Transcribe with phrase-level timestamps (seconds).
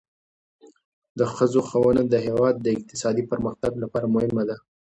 [1.19, 4.55] د ښځو ښوونه د هیواد د اقتصادي پرمختګ لپاره مهمه ده.